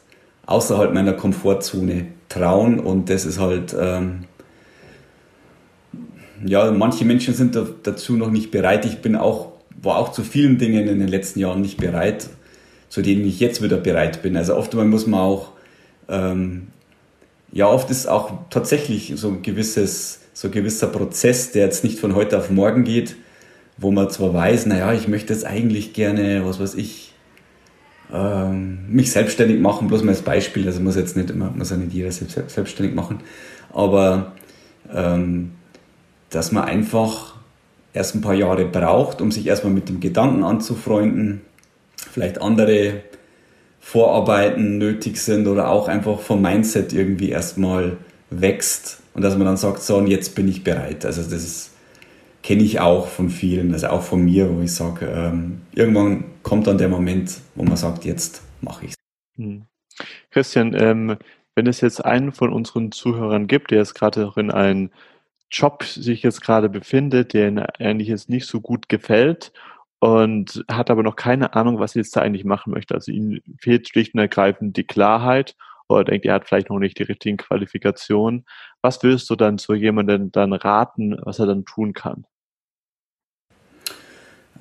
[0.45, 4.23] außerhalb meiner Komfortzone trauen und das ist halt, ähm,
[6.43, 8.86] ja, manche Menschen sind da, dazu noch nicht bereit.
[8.86, 12.29] Ich bin auch, war auch zu vielen Dingen in den letzten Jahren nicht bereit,
[12.89, 14.36] zu denen ich jetzt wieder bereit bin.
[14.36, 15.51] Also oft muss man auch,
[16.10, 16.67] ähm,
[17.51, 22.00] ja, oft ist auch tatsächlich so ein gewisses so ein gewisser Prozess, der jetzt nicht
[22.00, 23.15] von heute auf morgen geht,
[23.78, 27.13] wo man zwar weiß, naja, ich möchte jetzt eigentlich gerne, was weiß ich,
[28.13, 31.78] ähm, mich selbstständig machen, bloß mal als Beispiel, also muss jetzt nicht immer, muss ja
[31.78, 33.20] nicht jeder selbst, selbstständig machen,
[33.74, 34.34] aber
[34.94, 35.52] ähm,
[36.30, 37.36] dass man einfach
[37.94, 41.41] erst ein paar Jahre braucht, um sich erstmal mit dem Gedanken anzufreunden,
[41.96, 43.02] vielleicht andere
[43.80, 47.98] Vorarbeiten nötig sind oder auch einfach vom Mindset irgendwie erstmal
[48.32, 51.06] wächst und dass man dann sagt, so und jetzt bin ich bereit.
[51.06, 51.72] Also das
[52.41, 56.65] kenne ich auch von vielen, also auch von mir, wo ich sage, ähm, irgendwann kommt
[56.65, 58.96] dann der Moment, wo man sagt, jetzt mache ich es.
[59.38, 59.65] Hm.
[60.32, 61.17] Christian, ähm,
[61.56, 64.91] wenn es jetzt einen von unseren Zuhörern gibt, der jetzt gerade auch in einen
[65.52, 69.52] Job sich jetzt gerade befindet, der eigentlich jetzt nicht so gut gefällt
[70.00, 72.96] und hat aber noch keine Ahnung, was er jetzt da eigentlich machen möchte.
[72.96, 75.56] Also ihm fehlt schlicht und ergreifend die Klarheit
[75.95, 78.45] oder denkt, er hat vielleicht noch nicht die richtigen Qualifikationen.
[78.82, 82.25] Was würdest du dann zu jemandem dann raten, was er dann tun kann?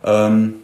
[0.05, 0.55] Ähm,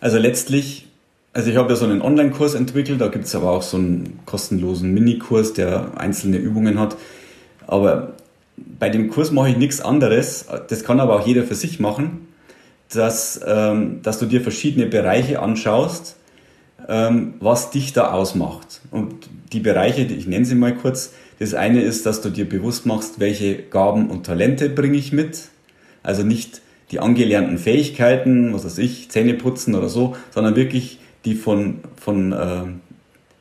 [0.00, 0.86] also letztlich,
[1.32, 4.20] also ich habe ja so einen Online-Kurs entwickelt, da gibt es aber auch so einen
[4.26, 6.96] kostenlosen Minikurs, der einzelne Übungen hat.
[7.66, 8.14] Aber
[8.56, 12.28] bei dem Kurs mache ich nichts anderes, das kann aber auch jeder für sich machen,
[12.92, 16.16] dass, ähm, dass du dir verschiedene Bereiche anschaust,
[16.88, 18.80] was dich da ausmacht.
[18.90, 22.84] Und die Bereiche, ich nenne sie mal kurz, das eine ist, dass du dir bewusst
[22.86, 25.48] machst, welche Gaben und Talente bringe ich mit.
[26.02, 31.34] Also nicht die angelernten Fähigkeiten, was weiß ich, Zähne putzen oder so, sondern wirklich die
[31.34, 32.62] von, von äh,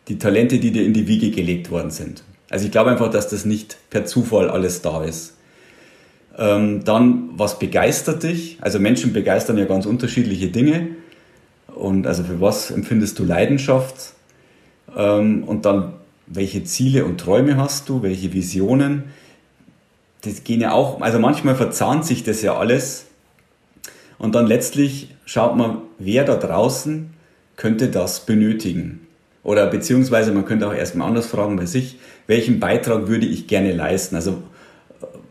[0.08, 2.23] die Talente, die dir in die Wiege gelegt worden sind.
[2.49, 5.36] Also ich glaube einfach, dass das nicht per Zufall alles da ist.
[6.38, 8.58] Ähm, dann, was begeistert dich?
[8.62, 10.88] Also Menschen begeistern ja ganz unterschiedliche Dinge.
[11.79, 14.13] Und also für was empfindest du Leidenschaft?
[14.95, 15.93] Ähm, und dann,
[16.27, 18.03] welche Ziele und Träume hast du?
[18.03, 19.05] Welche Visionen?
[20.21, 23.05] Das gehen ja auch, also manchmal verzahnt sich das ja alles.
[24.17, 27.11] Und dann letztlich schaut man, wer da draußen
[27.55, 29.07] könnte das benötigen.
[29.43, 33.71] Oder beziehungsweise man könnte auch erstmal anders fragen bei sich, welchen Beitrag würde ich gerne
[33.71, 34.15] leisten?
[34.15, 34.43] Also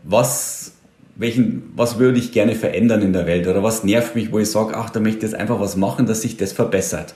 [0.03, 0.73] was,
[1.19, 3.45] welchen, was würde ich gerne verändern in der Welt?
[3.45, 6.05] Oder was nervt mich, wo ich sage, ach, da möchte ich jetzt einfach was machen,
[6.05, 7.13] dass sich das verbessert.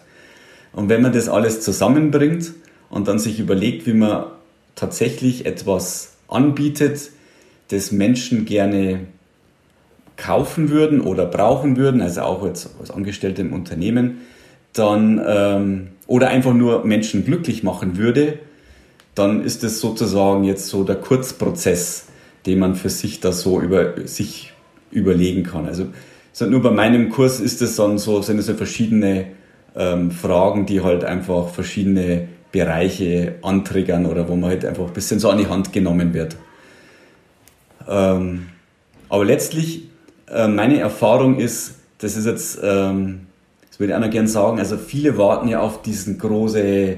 [0.74, 2.52] Und wenn man das alles zusammenbringt
[2.90, 4.26] und dann sich überlegt, wie man
[4.76, 7.12] tatsächlich etwas anbietet,
[7.70, 9.08] das Menschen gerne
[10.18, 14.18] kaufen würden oder brauchen würden, also auch jetzt als Angestellte im Unternehmen,
[14.74, 18.40] dann ähm, oder einfach nur Menschen glücklich machen würde,
[19.16, 22.08] dann ist es sozusagen jetzt so der Kurzprozess,
[22.46, 24.54] den man für sich da so über sich
[24.92, 25.66] überlegen kann.
[25.66, 25.88] Also
[26.32, 29.28] so nur bei meinem Kurs ist es dann so, sind es so verschiedene
[29.76, 35.20] ähm, Fragen, die halt einfach verschiedene Bereiche antriggern oder wo man halt einfach ein bisschen
[35.20, 36.38] so an die Hand genommen wird.
[37.88, 38.48] Ähm,
[39.10, 39.90] aber letztlich,
[40.28, 43.28] äh, meine Erfahrung ist, das ist jetzt, ähm,
[43.70, 46.98] das würde ich auch noch gerne sagen, also viele warten ja auf diesen große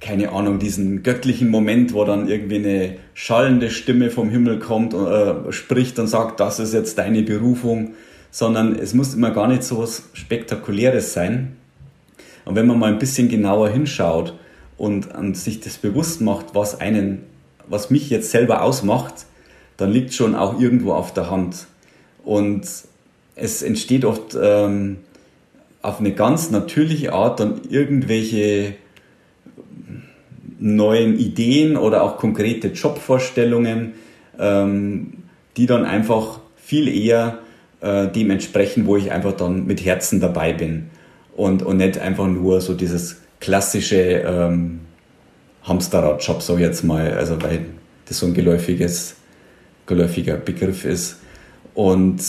[0.00, 5.52] keine Ahnung, diesen göttlichen Moment, wo dann irgendwie eine schallende Stimme vom Himmel kommt äh,
[5.52, 7.94] spricht und sagt, das ist jetzt deine Berufung,
[8.30, 11.56] sondern es muss immer gar nicht so was Spektakuläres sein.
[12.44, 14.34] Und wenn man mal ein bisschen genauer hinschaut
[14.76, 17.24] und, und sich das bewusst macht, was einen,
[17.66, 19.26] was mich jetzt selber ausmacht,
[19.76, 21.66] dann liegt schon auch irgendwo auf der Hand.
[22.24, 22.66] Und
[23.34, 24.98] es entsteht oft ähm,
[25.82, 28.74] auf eine ganz natürliche Art dann irgendwelche
[30.58, 33.94] neuen Ideen oder auch konkrete Jobvorstellungen,
[34.38, 35.14] ähm,
[35.56, 37.38] die dann einfach viel eher
[37.80, 40.90] äh, dem entsprechen, wo ich einfach dann mit Herzen dabei bin
[41.36, 44.80] und, und nicht einfach nur so dieses klassische ähm,
[45.62, 47.66] Hamsterrad-Job, so jetzt mal, also weil
[48.06, 49.16] das so ein geläufiges,
[49.86, 51.18] geläufiger Begriff ist.
[51.74, 52.20] Und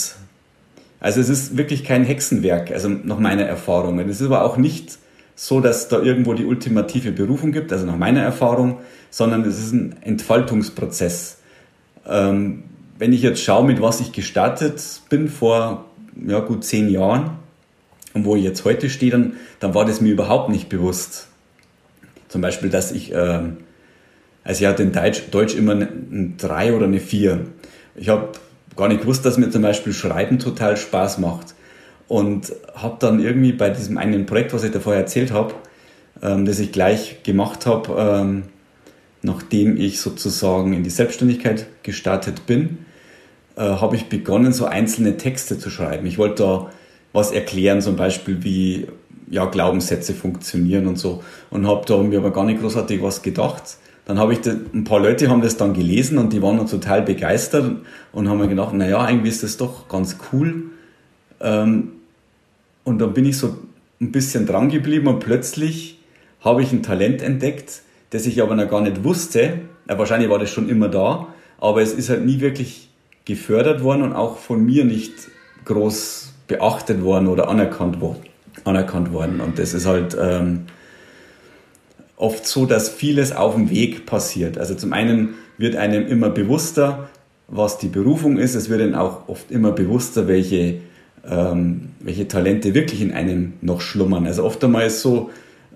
[1.00, 4.00] also es ist wirklich kein Hexenwerk, also nach meiner Erfahrung.
[4.00, 5.00] Es ist aber auch nicht
[5.42, 9.72] so, dass da irgendwo die ultimative Berufung gibt, also nach meiner Erfahrung, sondern es ist
[9.72, 11.38] ein Entfaltungsprozess.
[12.06, 12.64] Ähm,
[12.98, 15.86] wenn ich jetzt schaue, mit was ich gestartet bin vor
[16.28, 17.38] ja, gut zehn Jahren
[18.14, 21.30] und wo ich jetzt heute stehe, dann, dann war das mir überhaupt nicht bewusst.
[22.28, 23.60] Zum Beispiel, dass ich, ähm,
[24.44, 27.46] also ich hatte in Deutsch, Deutsch immer ein 3 oder eine 4.
[27.96, 28.34] Ich habe
[28.76, 31.56] gar nicht gewusst, dass mir zum Beispiel Schreiben total Spaß macht
[32.10, 35.54] und habe dann irgendwie bei diesem einen Projekt, was ich da vorher erzählt habe,
[36.22, 38.44] ähm, das ich gleich gemacht habe, ähm,
[39.22, 42.80] nachdem ich sozusagen in die Selbstständigkeit gestartet bin,
[43.56, 46.08] äh, habe ich begonnen, so einzelne Texte zu schreiben.
[46.08, 46.72] Ich wollte da
[47.14, 48.88] was erklären, zum Beispiel wie
[49.30, 53.78] ja, Glaubenssätze funktionieren und so und habe da mir aber gar nicht großartig was gedacht.
[54.06, 56.66] Dann habe ich, da, ein paar Leute haben das dann gelesen und die waren dann
[56.66, 57.72] total begeistert
[58.12, 60.64] und haben mir gedacht, naja, eigentlich ist das doch ganz cool.
[61.40, 61.99] Ähm,
[62.84, 63.58] und dann bin ich so
[64.02, 66.00] ein bisschen dran geblieben und plötzlich
[66.42, 69.60] habe ich ein Talent entdeckt, das ich aber noch gar nicht wusste.
[69.88, 71.28] Ja, wahrscheinlich war das schon immer da,
[71.60, 72.90] aber es ist halt nie wirklich
[73.26, 75.14] gefördert worden und auch von mir nicht
[75.66, 78.16] groß beachtet worden oder anerkannt, wo,
[78.64, 79.42] anerkannt worden.
[79.42, 80.66] Und das ist halt ähm,
[82.16, 84.58] oft so, dass vieles auf dem Weg passiert.
[84.58, 87.10] Also zum einen wird einem immer bewusster,
[87.48, 88.56] was die Berufung ist.
[88.56, 90.80] Es wird einem auch oft immer bewusster, welche
[91.28, 94.26] ähm, welche Talente wirklich in einem noch schlummern.
[94.26, 95.30] Also oft einmal ist so,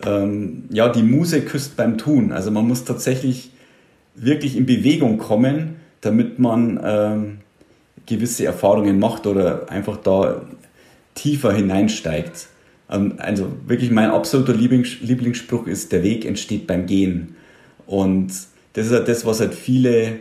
[0.06, 2.32] ähm, ja, die Muse küsst beim Tun.
[2.32, 3.52] Also man muss tatsächlich
[4.16, 7.38] wirklich in Bewegung kommen, damit man ähm,
[8.06, 10.42] gewisse Erfahrungen macht oder einfach da
[11.16, 12.48] tiefer hineinsteigt.
[12.90, 17.36] Ähm, also wirklich mein absoluter Lieblingsspruch ist, der Weg entsteht beim Gehen.
[17.86, 18.32] Und
[18.74, 20.20] das ist halt das, was halt viele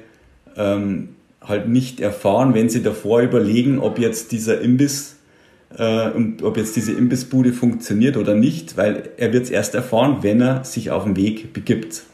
[0.57, 5.12] ähm, halt nicht erfahren, wenn sie davor überlegen, ob jetzt dieser Imbiss,
[5.79, 10.41] äh, ob jetzt diese Imbissbude funktioniert oder nicht, weil er wird es erst erfahren, wenn
[10.41, 12.05] er sich auf den Weg begibt.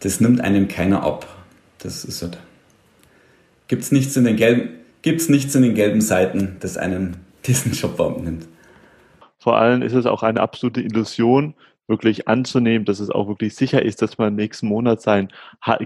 [0.00, 1.26] Das nimmt einem keiner ab.
[1.78, 2.38] Das ist halt.
[3.68, 4.68] Gibt's nichts in den gelben,
[5.02, 8.46] gibt's nichts in den gelben Seiten, das einen diesen Job abnimmt.
[9.38, 11.54] Vor allem ist es auch eine absolute Illusion,
[11.88, 15.28] wirklich anzunehmen, dass es auch wirklich sicher ist, dass man nächsten Monat sein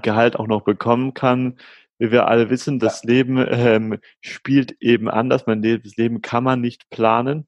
[0.02, 1.54] Gehalt auch noch bekommen kann.
[2.00, 5.46] Wie wir alle wissen, das Leben ähm, spielt eben anders.
[5.46, 7.46] Man, das Leben kann man nicht planen.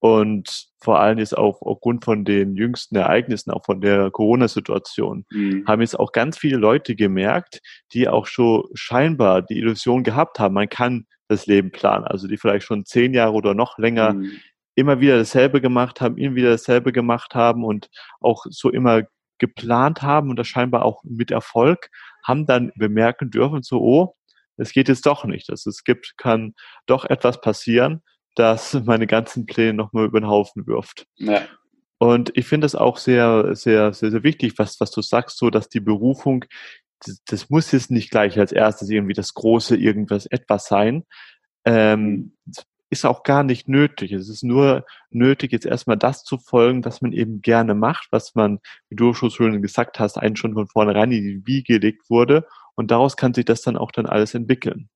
[0.00, 5.64] Und vor allem jetzt auch aufgrund von den jüngsten Ereignissen, auch von der Corona-Situation, mhm.
[5.68, 7.60] haben jetzt auch ganz viele Leute gemerkt,
[7.92, 12.04] die auch schon scheinbar die Illusion gehabt haben, man kann das Leben planen.
[12.04, 14.32] Also die vielleicht schon zehn Jahre oder noch länger mhm.
[14.74, 17.88] immer wieder dasselbe gemacht haben, immer wieder dasselbe gemacht haben und
[18.18, 19.02] auch so immer
[19.38, 21.90] geplant haben und das scheinbar auch mit Erfolg,
[22.22, 24.14] haben dann bemerken dürfen, so, oh,
[24.56, 25.50] es geht jetzt doch nicht.
[25.50, 26.54] Also es gibt, kann
[26.86, 28.02] doch etwas passieren
[28.34, 31.06] das meine ganzen Pläne nochmal über den Haufen wirft.
[31.16, 31.42] Ja.
[31.98, 35.50] Und ich finde es auch sehr, sehr, sehr, sehr wichtig, was, was du sagst, so,
[35.50, 36.44] dass die Berufung,
[37.04, 41.04] das, das muss jetzt nicht gleich als erstes irgendwie das große irgendwas, etwas sein.
[41.64, 42.36] Ähm,
[42.92, 44.12] ist auch gar nicht nötig.
[44.12, 48.34] Es ist nur nötig, jetzt erstmal das zu folgen, was man eben gerne macht, was
[48.34, 52.46] man, wie du schon gesagt hast, einen schon von vornherein in die Wiege gelegt wurde.
[52.74, 54.90] Und daraus kann sich das dann auch dann alles entwickeln.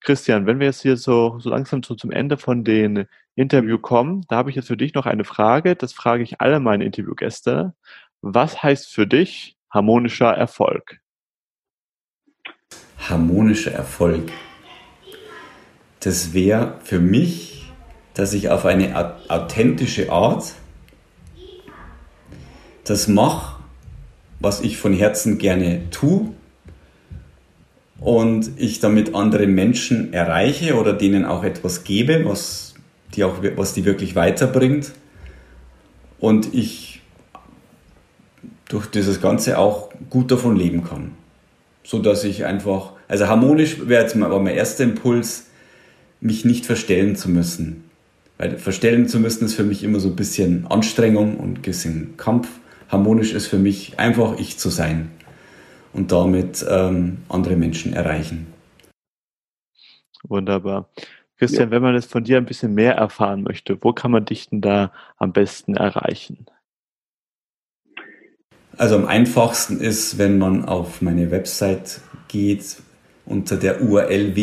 [0.00, 4.24] Christian, wenn wir jetzt hier so, so langsam so zum Ende von den Interview kommen,
[4.28, 5.74] da habe ich jetzt für dich noch eine Frage.
[5.74, 7.74] Das frage ich alle meine Interviewgäste.
[8.22, 11.00] Was heißt für dich harmonischer Erfolg?
[12.96, 14.30] Harmonischer Erfolg.
[16.08, 17.70] Das wäre für mich,
[18.14, 20.54] dass ich auf eine authentische Art
[22.84, 23.60] das mache,
[24.40, 26.30] was ich von Herzen gerne tue
[28.00, 32.72] und ich damit andere Menschen erreiche oder denen auch etwas gebe, was
[33.14, 34.92] die, auch, was die wirklich weiterbringt.
[36.18, 37.02] Und ich
[38.70, 41.12] durch dieses Ganze auch gut davon leben kann.
[41.84, 45.47] So dass ich einfach, also harmonisch wäre jetzt mal mein erster Impuls,
[46.20, 47.84] mich nicht verstellen zu müssen.
[48.38, 52.16] Weil verstellen zu müssen ist für mich immer so ein bisschen Anstrengung und ein bisschen
[52.16, 52.48] Kampf.
[52.88, 55.10] Harmonisch ist für mich einfach ich zu sein
[55.92, 58.46] und damit ähm, andere Menschen erreichen.
[60.22, 60.88] Wunderbar.
[61.38, 61.70] Christian, ja.
[61.70, 64.60] wenn man jetzt von dir ein bisschen mehr erfahren möchte, wo kann man dich denn
[64.60, 66.46] da am besten erreichen?
[68.76, 72.76] Also am einfachsten ist, wenn man auf meine Website geht
[73.24, 74.36] unter der URL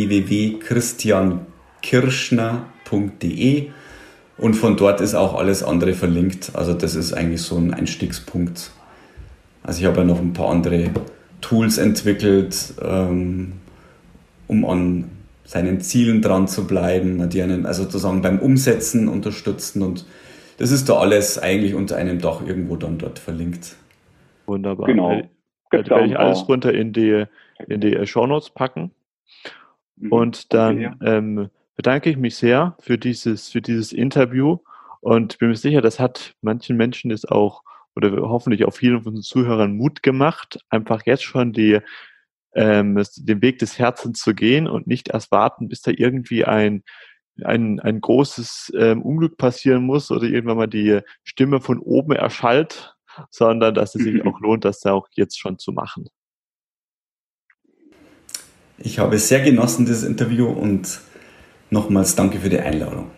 [1.91, 3.69] www.christiankirschner.de
[4.37, 6.51] und von dort ist auch alles andere verlinkt.
[6.55, 8.71] Also das ist eigentlich so ein Einstiegspunkt.
[9.63, 10.89] Also ich habe ja noch ein paar andere
[11.41, 13.53] Tools entwickelt, ähm,
[14.47, 15.09] um an
[15.45, 20.05] seinen Zielen dran zu bleiben, die einen also sozusagen beim Umsetzen unterstützen und
[20.57, 23.75] das ist da alles eigentlich unter einem Dach irgendwo dann dort verlinkt.
[24.45, 24.87] Wunderbar.
[24.87, 25.21] Genau.
[25.69, 27.25] Da werde ich alles runter in die,
[27.67, 28.91] in die äh, Show Notes packen.
[29.97, 30.11] Mhm.
[30.11, 31.17] Und dann okay, ja.
[31.17, 34.59] ähm, bedanke ich mich sehr für dieses, für dieses Interview
[35.01, 37.63] und bin mir sicher, das hat manchen Menschen jetzt auch
[37.95, 41.79] oder hoffentlich auch vielen von unseren Zuhörern Mut gemacht, einfach jetzt schon die,
[42.53, 46.83] ähm, den Weg des Herzens zu gehen und nicht erst warten, bis da irgendwie ein,
[47.43, 52.95] ein, ein großes ähm, Unglück passieren muss oder irgendwann mal die Stimme von oben erschallt,
[53.29, 56.09] sondern dass es sich auch lohnt, das da auch jetzt schon zu machen.
[58.77, 60.99] Ich habe sehr genossen, dieses Interview und
[61.69, 63.11] nochmals danke für die Einladung.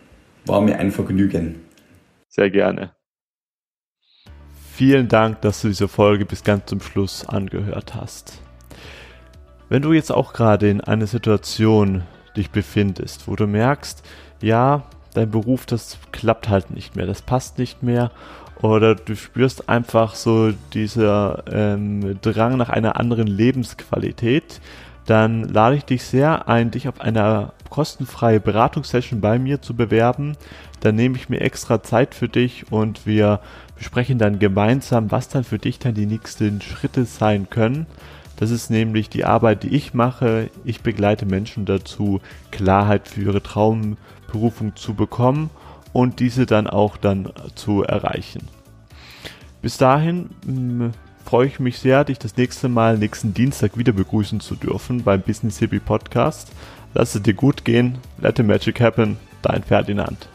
[0.46, 1.60] War mir ein Vergnügen.
[2.28, 2.92] Sehr gerne.
[4.72, 8.40] Vielen Dank, dass du diese Folge bis ganz zum Schluss angehört hast.
[9.68, 12.04] Wenn du jetzt auch gerade in einer Situation
[12.36, 14.02] dich befindest, wo du merkst,
[14.40, 14.84] ja,
[15.14, 18.10] dein Beruf, das klappt halt nicht mehr, das passt nicht mehr,
[18.62, 24.60] oder du spürst einfach so dieser ähm, Drang nach einer anderen Lebensqualität,
[25.08, 30.36] dann lade ich dich sehr ein, dich auf eine kostenfreie Beratungssession bei mir zu bewerben.
[30.80, 33.40] Dann nehme ich mir extra Zeit für dich und wir
[33.74, 37.86] besprechen dann gemeinsam, was dann für dich dann die nächsten Schritte sein können.
[38.36, 40.50] Das ist nämlich die Arbeit, die ich mache.
[40.66, 45.48] Ich begleite Menschen dazu, Klarheit für ihre Traumberufung zu bekommen
[45.94, 48.42] und diese dann auch dann zu erreichen.
[49.62, 50.28] Bis dahin
[51.28, 55.20] freue ich mich sehr, dich das nächste Mal nächsten Dienstag wieder begrüßen zu dürfen beim
[55.20, 56.48] Business Hippie Podcast.
[56.94, 57.98] Lass es dir gut gehen.
[58.16, 59.18] Let the magic happen.
[59.42, 60.26] Dein Ferdinand.